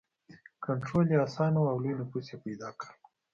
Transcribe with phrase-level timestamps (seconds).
[0.65, 2.89] کنټرول یې اسانه و او لوی نفوس یې پیدا کړ.